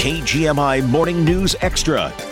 KGMI 0.00 0.88
Morning 0.88 1.26
News 1.26 1.54
Extra. 1.60 2.29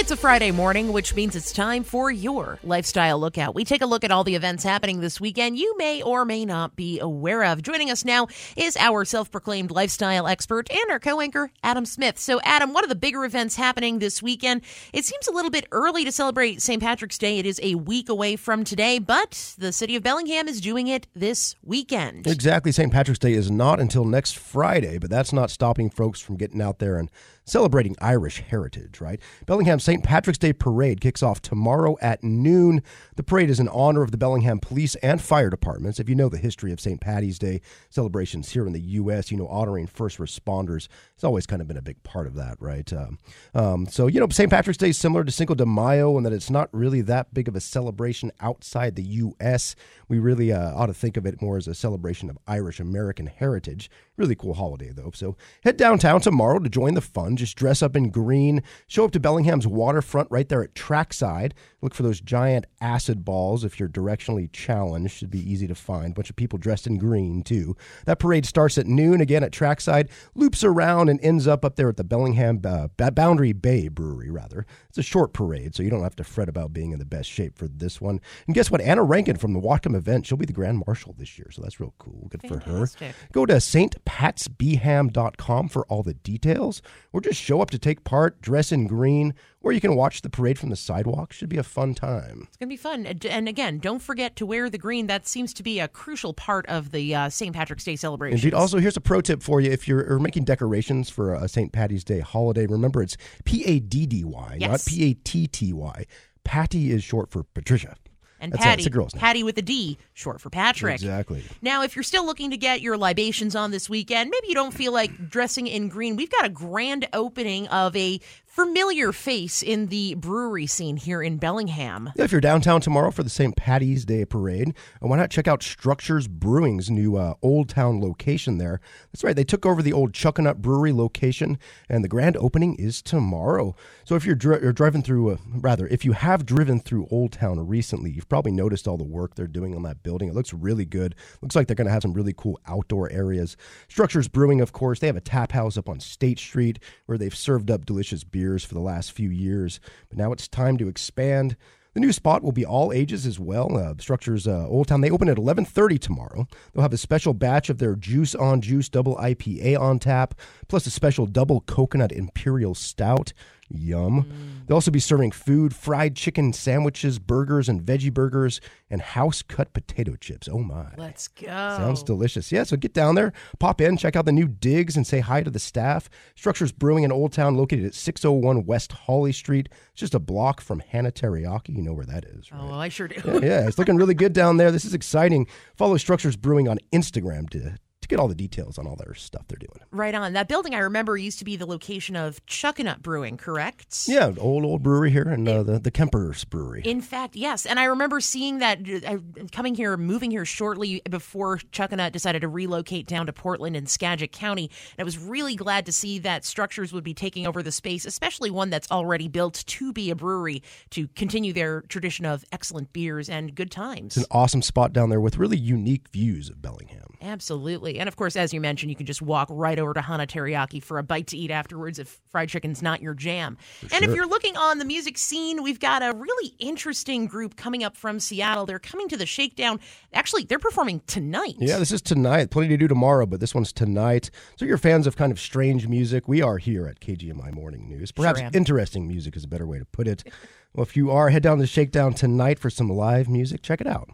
It's 0.00 0.12
a 0.12 0.16
Friday 0.16 0.52
morning, 0.52 0.92
which 0.92 1.16
means 1.16 1.34
it's 1.34 1.50
time 1.50 1.82
for 1.82 2.08
your 2.08 2.60
lifestyle 2.62 3.18
lookout. 3.18 3.56
We 3.56 3.64
take 3.64 3.82
a 3.82 3.86
look 3.86 4.04
at 4.04 4.12
all 4.12 4.22
the 4.22 4.36
events 4.36 4.62
happening 4.62 5.00
this 5.00 5.20
weekend 5.20 5.58
you 5.58 5.76
may 5.76 6.02
or 6.02 6.24
may 6.24 6.44
not 6.44 6.76
be 6.76 7.00
aware 7.00 7.42
of. 7.42 7.62
Joining 7.62 7.90
us 7.90 8.04
now 8.04 8.28
is 8.56 8.76
our 8.76 9.04
self 9.04 9.28
proclaimed 9.28 9.72
lifestyle 9.72 10.28
expert 10.28 10.70
and 10.70 10.88
our 10.88 11.00
co 11.00 11.20
anchor, 11.20 11.50
Adam 11.64 11.84
Smith. 11.84 12.16
So, 12.16 12.40
Adam, 12.44 12.72
one 12.72 12.84
of 12.84 12.90
the 12.90 12.94
bigger 12.94 13.24
events 13.24 13.56
happening 13.56 13.98
this 13.98 14.22
weekend? 14.22 14.60
It 14.92 15.04
seems 15.04 15.26
a 15.26 15.32
little 15.32 15.50
bit 15.50 15.66
early 15.72 16.04
to 16.04 16.12
celebrate 16.12 16.62
St. 16.62 16.80
Patrick's 16.80 17.18
Day. 17.18 17.40
It 17.40 17.44
is 17.44 17.58
a 17.60 17.74
week 17.74 18.08
away 18.08 18.36
from 18.36 18.62
today, 18.62 19.00
but 19.00 19.56
the 19.58 19.72
city 19.72 19.96
of 19.96 20.04
Bellingham 20.04 20.46
is 20.46 20.60
doing 20.60 20.86
it 20.86 21.08
this 21.16 21.56
weekend. 21.64 22.28
Exactly. 22.28 22.70
St. 22.70 22.92
Patrick's 22.92 23.18
Day 23.18 23.32
is 23.32 23.50
not 23.50 23.80
until 23.80 24.04
next 24.04 24.38
Friday, 24.38 24.98
but 24.98 25.10
that's 25.10 25.32
not 25.32 25.50
stopping 25.50 25.90
folks 25.90 26.20
from 26.20 26.36
getting 26.36 26.62
out 26.62 26.78
there 26.78 26.98
and 26.98 27.10
celebrating 27.48 27.96
Irish 28.00 28.40
heritage, 28.40 29.00
right? 29.00 29.20
Bellingham 29.46 29.80
St. 29.80 30.02
Patrick's 30.02 30.38
Day 30.38 30.52
Parade 30.52 31.00
kicks 31.00 31.22
off 31.22 31.40
tomorrow 31.40 31.96
at 32.00 32.22
noon. 32.22 32.82
The 33.16 33.22
parade 33.22 33.50
is 33.50 33.60
in 33.60 33.68
honor 33.68 34.02
of 34.02 34.10
the 34.10 34.16
Bellingham 34.16 34.60
Police 34.60 34.94
and 34.96 35.20
Fire 35.20 35.50
Departments. 35.50 35.98
If 35.98 36.08
you 36.08 36.14
know 36.14 36.28
the 36.28 36.38
history 36.38 36.72
of 36.72 36.80
St. 36.80 37.00
Patty's 37.00 37.38
Day 37.38 37.60
celebrations 37.90 38.50
here 38.50 38.66
in 38.66 38.72
the 38.72 38.80
U.S., 38.80 39.30
you 39.30 39.36
know, 39.36 39.48
honoring 39.48 39.86
first 39.86 40.18
responders 40.18 40.88
has 41.16 41.24
always 41.24 41.46
kind 41.46 41.62
of 41.62 41.68
been 41.68 41.76
a 41.76 41.82
big 41.82 42.02
part 42.02 42.26
of 42.26 42.34
that, 42.34 42.56
right? 42.60 42.92
Um, 42.92 43.18
um, 43.54 43.86
so, 43.86 44.06
you 44.06 44.20
know, 44.20 44.28
St. 44.28 44.50
Patrick's 44.50 44.78
Day 44.78 44.90
is 44.90 44.98
similar 44.98 45.24
to 45.24 45.32
Cinco 45.32 45.54
de 45.54 45.66
Mayo 45.66 46.16
in 46.18 46.24
that 46.24 46.32
it's 46.32 46.50
not 46.50 46.68
really 46.72 47.00
that 47.02 47.32
big 47.32 47.48
of 47.48 47.56
a 47.56 47.60
celebration 47.60 48.30
outside 48.40 48.94
the 48.94 49.02
U.S. 49.02 49.74
We 50.08 50.18
really 50.18 50.52
uh, 50.52 50.74
ought 50.74 50.86
to 50.86 50.94
think 50.94 51.16
of 51.16 51.26
it 51.26 51.40
more 51.40 51.56
as 51.56 51.66
a 51.66 51.74
celebration 51.74 52.28
of 52.30 52.38
Irish 52.46 52.78
American 52.78 53.26
heritage. 53.26 53.90
Really 54.16 54.34
cool 54.34 54.54
holiday, 54.54 54.90
though. 54.90 55.12
So 55.14 55.36
head 55.64 55.76
downtown 55.76 56.20
tomorrow 56.20 56.58
to 56.58 56.68
join 56.68 56.94
the 56.94 57.00
fun. 57.00 57.36
Just 57.38 57.56
dress 57.56 57.82
up 57.82 57.96
in 57.96 58.10
green. 58.10 58.62
Show 58.86 59.04
up 59.04 59.12
to 59.12 59.20
Bellingham's 59.20 59.66
waterfront 59.66 60.30
right 60.30 60.48
there 60.48 60.62
at 60.62 60.74
Trackside. 60.74 61.54
Look 61.80 61.94
for 61.94 62.02
those 62.02 62.20
giant 62.20 62.66
acid 62.80 63.24
balls 63.24 63.64
if 63.64 63.78
you're 63.78 63.88
directionally 63.88 64.50
challenged. 64.52 65.14
Should 65.14 65.30
be 65.30 65.50
easy 65.50 65.66
to 65.68 65.74
find. 65.74 66.14
Bunch 66.14 66.30
of 66.30 66.36
people 66.36 66.58
dressed 66.58 66.86
in 66.86 66.98
green, 66.98 67.42
too. 67.42 67.76
That 68.04 68.18
parade 68.18 68.46
starts 68.46 68.78
at 68.78 68.86
noon 68.86 69.20
again 69.20 69.44
at 69.44 69.52
Trackside, 69.52 70.08
loops 70.34 70.64
around 70.64 71.08
and 71.08 71.20
ends 71.22 71.46
up 71.46 71.64
up 71.64 71.76
there 71.76 71.88
at 71.88 71.96
the 71.96 72.04
Bellingham 72.04 72.60
uh, 72.64 72.88
Boundary 73.10 73.52
Bay 73.52 73.88
Brewery, 73.88 74.30
rather. 74.30 74.66
It's 74.88 74.98
a 74.98 75.02
short 75.02 75.32
parade, 75.32 75.74
so 75.74 75.82
you 75.82 75.90
don't 75.90 76.02
have 76.02 76.16
to 76.16 76.24
fret 76.24 76.48
about 76.48 76.72
being 76.72 76.92
in 76.92 76.98
the 76.98 77.04
best 77.04 77.30
shape 77.30 77.56
for 77.56 77.68
this 77.68 78.00
one. 78.00 78.20
And 78.46 78.54
guess 78.54 78.70
what? 78.70 78.80
Anna 78.80 79.02
Rankin 79.02 79.36
from 79.36 79.52
the 79.52 79.60
Whatcom 79.60 79.94
event, 79.94 80.26
she'll 80.26 80.38
be 80.38 80.46
the 80.46 80.52
Grand 80.52 80.82
Marshal 80.86 81.14
this 81.18 81.38
year, 81.38 81.50
so 81.52 81.62
that's 81.62 81.78
real 81.78 81.94
cool. 81.98 82.26
Good 82.30 82.42
Fantastic. 82.42 82.98
for 82.98 83.04
her. 83.04 83.12
Go 83.32 83.46
to 83.46 83.54
stpatsbham.com 83.54 85.68
for 85.68 85.86
all 85.86 86.02
the 86.02 86.14
details, 86.14 86.82
or 87.12 87.20
just 87.20 87.27
show 87.36 87.60
up 87.60 87.70
to 87.70 87.78
take 87.78 88.04
part, 88.04 88.40
dress 88.40 88.72
in 88.72 88.86
green, 88.86 89.34
or 89.60 89.72
you 89.72 89.80
can 89.80 89.94
watch 89.96 90.22
the 90.22 90.30
parade 90.30 90.58
from 90.58 90.70
the 90.70 90.76
sidewalk. 90.76 91.32
Should 91.32 91.48
be 91.48 91.58
a 91.58 91.62
fun 91.62 91.94
time. 91.94 92.44
It's 92.48 92.56
going 92.56 92.68
to 92.68 92.72
be 92.72 92.76
fun. 92.76 93.06
And 93.06 93.48
again, 93.48 93.78
don't 93.78 94.00
forget 94.00 94.36
to 94.36 94.46
wear 94.46 94.70
the 94.70 94.78
green. 94.78 95.06
That 95.08 95.26
seems 95.26 95.52
to 95.54 95.62
be 95.62 95.80
a 95.80 95.88
crucial 95.88 96.32
part 96.32 96.64
of 96.66 96.90
the 96.92 97.14
uh, 97.14 97.28
St. 97.28 97.54
Patrick's 97.54 97.84
Day 97.84 97.96
celebration. 97.96 98.36
Indeed. 98.38 98.54
Also, 98.54 98.78
here's 98.78 98.96
a 98.96 99.00
pro 99.00 99.20
tip 99.20 99.42
for 99.42 99.60
you. 99.60 99.70
If 99.70 99.86
you're 99.88 100.18
making 100.18 100.44
decorations 100.44 101.10
for 101.10 101.34
a 101.34 101.48
St. 101.48 101.72
Patty's 101.72 102.04
Day 102.04 102.20
holiday, 102.20 102.66
remember 102.66 103.02
it's 103.02 103.16
P 103.44 103.64
A 103.64 103.80
D 103.80 104.06
D 104.06 104.24
Y, 104.24 104.56
Yes. 104.60 104.70
not 104.70 104.84
P 104.86 105.10
A 105.10 105.14
T 105.14 105.46
T 105.46 105.72
Y. 105.72 106.04
Patty 106.44 106.90
is 106.92 107.04
short 107.04 107.30
for 107.30 107.42
Patricia. 107.42 107.96
And 108.40 108.52
That's 108.52 108.62
it. 108.62 108.64
Patty, 108.64 108.80
It's 108.82 108.86
a 108.86 108.90
girl's 108.90 109.14
name. 109.14 109.20
Patty 109.20 109.42
with 109.42 109.58
a 109.58 109.62
D, 109.62 109.98
short 110.14 110.40
for 110.40 110.50
Patrick. 110.50 110.94
Exactly. 110.94 111.42
Now, 111.62 111.82
if 111.82 111.96
you're 111.96 112.02
still 112.02 112.24
looking 112.24 112.50
to 112.50 112.56
get 112.56 112.80
your 112.80 112.96
libations 112.96 113.56
on 113.56 113.70
this 113.70 113.88
weekend, 113.90 114.30
maybe 114.30 114.48
you 114.48 114.54
don't 114.54 114.72
feel 114.74 114.92
like 114.92 115.30
dressing 115.30 115.66
in 115.66 115.88
green. 115.88 116.16
We've 116.16 116.30
got 116.30 116.44
a 116.44 116.48
grand 116.50 117.08
opening 117.12 117.66
of 117.68 117.94
a 117.96 118.20
familiar 118.58 119.12
face 119.12 119.62
in 119.62 119.86
the 119.86 120.14
brewery 120.14 120.66
scene 120.66 120.96
here 120.96 121.22
in 121.22 121.36
Bellingham. 121.36 122.10
Yeah, 122.16 122.24
if 122.24 122.32
you're 122.32 122.40
downtown 122.40 122.80
tomorrow 122.80 123.12
for 123.12 123.22
the 123.22 123.30
St. 123.30 123.54
Patty's 123.54 124.04
Day 124.04 124.24
parade, 124.24 124.74
uh, 125.00 125.06
why 125.06 125.16
not 125.16 125.30
check 125.30 125.46
out 125.46 125.62
Structures 125.62 126.26
Brewing's 126.26 126.90
new 126.90 127.14
uh, 127.14 127.34
Old 127.40 127.68
Town 127.68 128.00
location 128.00 128.58
there? 128.58 128.80
That's 129.12 129.22
right, 129.22 129.36
they 129.36 129.44
took 129.44 129.64
over 129.64 129.80
the 129.80 129.92
old 129.92 130.12
Chuckanut 130.12 130.56
Brewery 130.56 130.90
location, 130.90 131.56
and 131.88 132.02
the 132.02 132.08
grand 132.08 132.36
opening 132.36 132.74
is 132.74 133.00
tomorrow. 133.00 133.76
So 134.04 134.16
if 134.16 134.26
you're, 134.26 134.34
dri- 134.34 134.58
you're 134.60 134.72
driving 134.72 135.02
through, 135.04 135.30
uh, 135.30 135.36
rather, 135.46 135.86
if 135.86 136.04
you 136.04 136.10
have 136.10 136.44
driven 136.44 136.80
through 136.80 137.06
Old 137.12 137.30
Town 137.30 137.64
recently, 137.64 138.10
you've 138.10 138.28
probably 138.28 138.50
noticed 138.50 138.88
all 138.88 138.96
the 138.96 139.04
work 139.04 139.36
they're 139.36 139.46
doing 139.46 139.76
on 139.76 139.84
that 139.84 140.02
building. 140.02 140.28
It 140.28 140.34
looks 140.34 140.52
really 140.52 140.84
good. 140.84 141.14
Looks 141.42 141.54
like 141.54 141.68
they're 141.68 141.76
going 141.76 141.86
to 141.86 141.92
have 141.92 142.02
some 142.02 142.12
really 142.12 142.34
cool 142.36 142.58
outdoor 142.66 143.08
areas. 143.12 143.56
Structures 143.86 144.26
Brewing, 144.26 144.60
of 144.60 144.72
course, 144.72 144.98
they 144.98 145.06
have 145.06 145.14
a 145.14 145.20
tap 145.20 145.52
house 145.52 145.76
up 145.76 145.88
on 145.88 146.00
State 146.00 146.40
Street 146.40 146.80
where 147.06 147.18
they've 147.18 147.32
served 147.32 147.70
up 147.70 147.86
delicious 147.86 148.24
for 148.56 148.74
the 148.74 148.80
last 148.80 149.12
few 149.12 149.30
years. 149.30 149.80
But 150.08 150.18
now 150.18 150.32
it's 150.32 150.48
time 150.48 150.78
to 150.78 150.88
expand. 150.88 151.56
The 151.94 152.00
new 152.00 152.12
spot 152.12 152.42
will 152.42 152.52
be 152.52 152.64
all 152.64 152.92
ages 152.92 153.26
as 153.26 153.40
well. 153.40 153.76
Uh, 153.76 153.94
Structures 153.98 154.46
uh, 154.46 154.68
Old 154.68 154.88
Town. 154.88 155.00
They 155.00 155.10
open 155.10 155.28
at 155.28 155.36
11:30 155.36 155.98
tomorrow. 155.98 156.46
They'll 156.72 156.82
have 156.82 156.92
a 156.92 156.96
special 156.98 157.34
batch 157.34 157.70
of 157.70 157.78
their 157.78 157.96
Juice 157.96 158.34
on 158.34 158.60
Juice 158.60 158.88
Double 158.88 159.16
IPA 159.16 159.80
on 159.80 159.98
tap, 159.98 160.34
plus 160.68 160.86
a 160.86 160.90
special 160.90 161.26
double 161.26 161.60
coconut 161.62 162.12
imperial 162.12 162.74
stout. 162.74 163.32
Yum. 163.70 164.24
Mm. 164.24 164.66
They'll 164.66 164.76
also 164.76 164.90
be 164.90 165.00
serving 165.00 165.32
food, 165.32 165.74
fried 165.74 166.14
chicken 166.14 166.52
sandwiches, 166.52 167.18
burgers 167.18 167.68
and 167.68 167.80
veggie 167.80 168.12
burgers, 168.12 168.60
and 168.90 169.00
house 169.00 169.42
cut 169.42 169.72
potato 169.72 170.14
chips. 170.16 170.48
Oh 170.48 170.58
my. 170.58 170.86
Let's 170.96 171.28
go. 171.28 171.46
Sounds 171.46 172.02
delicious. 172.02 172.52
Yeah, 172.52 172.64
so 172.64 172.76
get 172.76 172.92
down 172.92 173.14
there, 173.14 173.32
pop 173.58 173.80
in, 173.80 173.96
check 173.96 174.14
out 174.14 174.26
the 174.26 174.32
new 174.32 174.46
digs, 174.46 174.96
and 174.96 175.06
say 175.06 175.20
hi 175.20 175.42
to 175.42 175.50
the 175.50 175.58
staff. 175.58 176.10
Structures 176.34 176.72
Brewing 176.72 177.04
in 177.04 177.12
Old 177.12 177.32
Town, 177.32 177.56
located 177.56 177.86
at 177.86 177.94
601 177.94 178.66
West 178.66 178.92
Holly 178.92 179.32
Street. 179.32 179.68
It's 179.92 180.00
just 180.00 180.14
a 180.14 180.18
block 180.18 180.60
from 180.60 180.80
Hana 180.80 181.12
Teriyaki. 181.12 181.74
You 181.76 181.82
know 181.82 181.94
where 181.94 182.06
that 182.06 182.24
is, 182.24 182.48
oh, 182.52 182.56
right? 182.56 182.70
Oh, 182.70 182.74
I 182.74 182.88
sure 182.88 183.08
do. 183.08 183.20
Yeah, 183.24 183.40
yeah, 183.40 183.68
it's 183.68 183.78
looking 183.78 183.96
really 183.96 184.14
good 184.14 184.32
down 184.32 184.58
there. 184.58 184.70
This 184.70 184.84
is 184.84 184.94
exciting. 184.94 185.46
Follow 185.76 185.96
Structures 185.96 186.36
Brewing 186.36 186.68
on 186.68 186.78
Instagram 186.92 187.48
to, 187.50 187.76
to 188.08 188.14
get 188.14 188.20
all 188.20 188.28
the 188.28 188.34
details 188.34 188.78
on 188.78 188.86
all 188.86 188.96
their 188.96 189.14
stuff 189.14 189.44
they're 189.48 189.58
doing. 189.58 189.80
Right 189.90 190.14
on. 190.14 190.32
That 190.32 190.48
building 190.48 190.74
I 190.74 190.78
remember 190.78 191.16
used 191.16 191.38
to 191.40 191.44
be 191.44 191.56
the 191.56 191.66
location 191.66 192.16
of 192.16 192.44
Chuckanut 192.46 193.00
Brewing, 193.00 193.36
correct? 193.36 194.04
Yeah, 194.06 194.32
old, 194.38 194.64
old 194.64 194.82
brewery 194.82 195.10
here 195.10 195.28
and 195.28 195.48
uh, 195.48 195.62
the, 195.62 195.78
the 195.78 195.90
Kemper's 195.90 196.44
Brewery. 196.44 196.82
In 196.84 197.00
fact, 197.00 197.36
yes. 197.36 197.66
And 197.66 197.78
I 197.78 197.84
remember 197.84 198.20
seeing 198.20 198.58
that 198.58 198.80
uh, 199.06 199.18
coming 199.52 199.74
here, 199.74 199.96
moving 199.96 200.30
here 200.30 200.44
shortly 200.44 201.02
before 201.08 201.58
Chuckanut 201.72 202.12
decided 202.12 202.40
to 202.42 202.48
relocate 202.48 203.06
down 203.06 203.26
to 203.26 203.32
Portland 203.32 203.76
and 203.76 203.88
Skagit 203.88 204.32
County. 204.32 204.70
And 204.96 205.00
I 205.00 205.04
was 205.04 205.18
really 205.18 205.54
glad 205.54 205.86
to 205.86 205.92
see 205.92 206.18
that 206.20 206.44
structures 206.44 206.92
would 206.92 207.04
be 207.04 207.14
taking 207.14 207.46
over 207.46 207.62
the 207.62 207.72
space, 207.72 208.06
especially 208.06 208.50
one 208.50 208.70
that's 208.70 208.90
already 208.90 209.28
built 209.28 209.64
to 209.66 209.92
be 209.92 210.10
a 210.10 210.16
brewery 210.16 210.62
to 210.90 211.08
continue 211.08 211.52
their 211.52 211.82
tradition 211.82 212.24
of 212.24 212.44
excellent 212.52 212.92
beers 212.92 213.28
and 213.28 213.54
good 213.54 213.70
times. 213.70 214.16
It's 214.16 214.24
an 214.24 214.30
awesome 214.30 214.62
spot 214.62 214.92
down 214.92 215.10
there 215.10 215.20
with 215.20 215.36
really 215.36 215.56
unique 215.56 216.08
views 216.08 216.48
of 216.48 216.62
Bellingham. 216.62 217.07
Absolutely. 217.20 217.98
And 217.98 218.08
of 218.08 218.16
course, 218.16 218.36
as 218.36 218.54
you 218.54 218.60
mentioned, 218.60 218.90
you 218.90 218.96
can 218.96 219.06
just 219.06 219.22
walk 219.22 219.48
right 219.50 219.78
over 219.78 219.94
to 219.94 220.00
Hana 220.00 220.26
Teriyaki 220.26 220.82
for 220.82 220.98
a 220.98 221.02
bite 221.02 221.26
to 221.28 221.36
eat 221.36 221.50
afterwards 221.50 221.98
if 221.98 222.20
fried 222.30 222.48
chicken's 222.48 222.82
not 222.82 223.02
your 223.02 223.14
jam. 223.14 223.56
and 223.92 224.04
if 224.04 224.14
you're 224.14 224.26
looking 224.26 224.56
on 224.56 224.78
the 224.78 224.84
music 224.84 225.18
scene, 225.18 225.62
we've 225.62 225.80
got 225.80 226.02
a 226.02 226.16
really 226.16 226.54
interesting 226.58 227.26
group 227.26 227.56
coming 227.56 227.82
up 227.82 227.96
from 227.96 228.20
Seattle. 228.20 228.66
They're 228.66 228.78
coming 228.78 229.08
to 229.08 229.16
the 229.16 229.26
Shakedown. 229.26 229.80
Actually, 230.12 230.44
they're 230.44 230.58
performing 230.58 231.00
tonight. 231.06 231.56
Yeah, 231.58 231.78
this 231.78 231.92
is 231.92 232.02
tonight. 232.02 232.50
Plenty 232.50 232.68
to 232.68 232.76
do 232.76 232.88
tomorrow, 232.88 233.26
but 233.26 233.40
this 233.40 233.54
one's 233.54 233.72
tonight. 233.72 234.30
So 234.56 234.64
you're 234.64 234.78
fans 234.78 235.06
of 235.06 235.16
kind 235.16 235.32
of 235.32 235.40
strange 235.40 235.88
music. 235.88 236.28
We 236.28 236.42
are 236.42 236.58
here 236.58 236.86
at 236.86 237.00
KGMI 237.00 237.52
Morning 237.52 237.88
News. 237.88 238.12
Perhaps 238.12 238.40
am. 238.40 238.50
interesting 238.54 239.08
music 239.08 239.36
is 239.36 239.44
a 239.44 239.48
better 239.48 239.66
way 239.66 239.78
to 239.78 239.84
put 239.84 240.06
it. 240.06 240.24
well, 240.72 240.84
if 240.84 240.96
you 240.96 241.10
are, 241.10 241.30
head 241.30 241.42
down 241.42 241.58
to 241.58 241.62
the 241.62 241.66
Shakedown 241.66 242.14
tonight 242.14 242.58
for 242.58 242.70
some 242.70 242.88
live 242.88 243.28
music. 243.28 243.62
Check 243.62 243.80
it 243.80 243.86
out. 243.86 244.10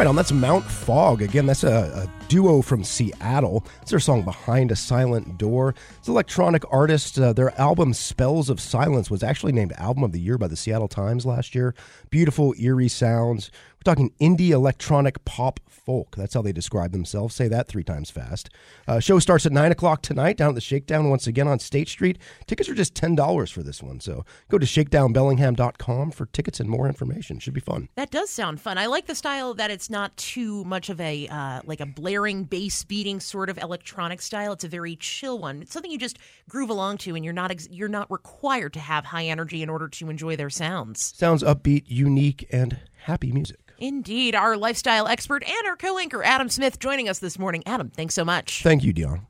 Right, 0.00 0.08
on 0.08 0.16
that's 0.16 0.32
Mount 0.32 0.64
Fog. 0.64 1.20
Again, 1.20 1.44
that's 1.44 1.62
a, 1.62 2.08
a 2.08 2.19
duo 2.30 2.62
from 2.62 2.84
Seattle. 2.84 3.66
It's 3.82 3.90
their 3.90 3.98
song 3.98 4.22
Behind 4.22 4.70
a 4.70 4.76
Silent 4.76 5.36
Door. 5.36 5.74
It's 5.98 6.06
electronic 6.06 6.62
artist. 6.70 7.18
Uh, 7.18 7.32
their 7.32 7.60
album 7.60 7.92
Spells 7.92 8.48
of 8.48 8.60
Silence 8.60 9.10
was 9.10 9.24
actually 9.24 9.50
named 9.50 9.72
Album 9.72 10.04
of 10.04 10.12
the 10.12 10.20
Year 10.20 10.38
by 10.38 10.46
the 10.46 10.54
Seattle 10.54 10.86
Times 10.86 11.26
last 11.26 11.56
year. 11.56 11.74
Beautiful, 12.08 12.54
eerie 12.56 12.86
sounds 12.86 13.50
We're 13.78 13.92
talking 13.92 14.12
indie 14.20 14.50
electronic 14.50 15.24
pop 15.24 15.58
folk. 15.68 16.14
That's 16.16 16.34
how 16.34 16.42
they 16.42 16.52
describe 16.52 16.92
themselves. 16.92 17.34
Say 17.34 17.48
that 17.48 17.66
three 17.66 17.82
times 17.82 18.10
fast. 18.10 18.48
Uh, 18.86 19.00
show 19.00 19.18
starts 19.18 19.46
at 19.46 19.52
9 19.52 19.72
o'clock 19.72 20.02
tonight 20.02 20.36
down 20.36 20.50
at 20.50 20.54
the 20.54 20.60
Shakedown 20.60 21.10
once 21.10 21.26
again 21.26 21.48
on 21.48 21.58
State 21.58 21.88
Street. 21.88 22.18
Tickets 22.46 22.68
are 22.68 22.74
just 22.74 22.94
$10 22.94 23.50
for 23.50 23.62
this 23.64 23.82
one. 23.82 23.98
So 23.98 24.24
go 24.48 24.58
to 24.58 24.66
shakedownbellingham.com 24.66 26.10
for 26.12 26.26
tickets 26.26 26.60
and 26.60 26.68
more 26.68 26.86
information. 26.86 27.40
Should 27.40 27.54
be 27.54 27.60
fun. 27.60 27.88
That 27.96 28.10
does 28.10 28.30
sound 28.30 28.60
fun. 28.60 28.78
I 28.78 28.86
like 28.86 29.06
the 29.06 29.14
style 29.16 29.54
that 29.54 29.70
it's 29.72 29.90
not 29.90 30.16
too 30.16 30.62
much 30.64 30.90
of 30.90 31.00
a 31.00 31.26
uh, 31.26 31.62
like 31.64 31.80
a 31.80 31.86
blaring 32.20 32.44
bass 32.44 32.84
beating 32.84 33.18
sort 33.18 33.48
of 33.48 33.56
electronic 33.56 34.20
style. 34.20 34.52
It's 34.52 34.62
a 34.62 34.68
very 34.68 34.94
chill 34.94 35.38
one. 35.38 35.62
It's 35.62 35.72
something 35.72 35.90
you 35.90 35.96
just 35.96 36.18
groove 36.50 36.68
along 36.68 36.98
to, 36.98 37.14
and 37.16 37.24
you're 37.24 37.32
not 37.32 37.50
ex- 37.50 37.66
you're 37.70 37.88
not 37.88 38.10
required 38.10 38.74
to 38.74 38.80
have 38.80 39.06
high 39.06 39.24
energy 39.24 39.62
in 39.62 39.70
order 39.70 39.88
to 39.88 40.10
enjoy 40.10 40.36
their 40.36 40.50
sounds. 40.50 41.14
Sounds 41.16 41.42
upbeat, 41.42 41.84
unique, 41.86 42.46
and 42.52 42.78
happy 43.04 43.32
music. 43.32 43.72
Indeed. 43.78 44.34
Our 44.34 44.58
lifestyle 44.58 45.08
expert 45.08 45.42
and 45.44 45.66
our 45.66 45.76
co 45.76 45.96
anchor, 45.96 46.22
Adam 46.22 46.50
Smith, 46.50 46.78
joining 46.78 47.08
us 47.08 47.20
this 47.20 47.38
morning. 47.38 47.62
Adam, 47.64 47.88
thanks 47.88 48.12
so 48.12 48.24
much. 48.26 48.62
Thank 48.62 48.84
you, 48.84 48.92
Dion. 48.92 49.18